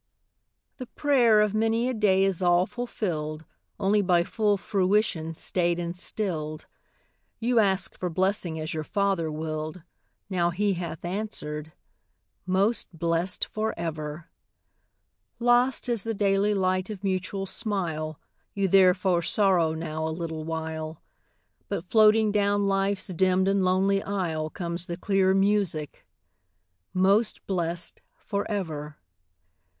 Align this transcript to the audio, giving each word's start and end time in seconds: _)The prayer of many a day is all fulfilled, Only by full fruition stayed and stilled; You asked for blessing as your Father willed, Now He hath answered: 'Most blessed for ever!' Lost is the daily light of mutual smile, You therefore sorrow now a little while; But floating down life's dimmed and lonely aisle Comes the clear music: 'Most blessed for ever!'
_)The 0.77 0.87
prayer 0.87 1.41
of 1.41 1.53
many 1.53 1.87
a 1.87 1.93
day 1.93 2.23
is 2.23 2.41
all 2.41 2.65
fulfilled, 2.65 3.45
Only 3.79 4.01
by 4.01 4.23
full 4.23 4.57
fruition 4.57 5.35
stayed 5.35 5.77
and 5.77 5.95
stilled; 5.95 6.65
You 7.39 7.59
asked 7.59 7.99
for 7.99 8.09
blessing 8.09 8.59
as 8.59 8.73
your 8.73 8.83
Father 8.83 9.31
willed, 9.31 9.83
Now 10.27 10.49
He 10.49 10.73
hath 10.73 11.05
answered: 11.05 11.73
'Most 12.47 12.97
blessed 12.97 13.45
for 13.45 13.75
ever!' 13.77 14.31
Lost 15.37 15.87
is 15.87 16.01
the 16.03 16.15
daily 16.15 16.55
light 16.55 16.89
of 16.89 17.03
mutual 17.03 17.45
smile, 17.45 18.19
You 18.55 18.67
therefore 18.67 19.21
sorrow 19.21 19.75
now 19.75 20.07
a 20.07 20.09
little 20.19 20.43
while; 20.43 20.99
But 21.69 21.85
floating 21.85 22.31
down 22.31 22.65
life's 22.65 23.09
dimmed 23.09 23.47
and 23.47 23.63
lonely 23.63 24.01
aisle 24.01 24.49
Comes 24.49 24.87
the 24.87 24.97
clear 24.97 25.35
music: 25.35 26.07
'Most 26.91 27.45
blessed 27.45 28.01
for 28.17 28.49
ever!' 28.49 28.97